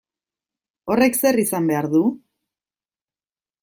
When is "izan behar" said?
1.45-1.91